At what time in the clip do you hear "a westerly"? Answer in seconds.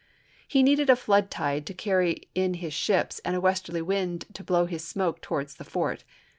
3.35-3.83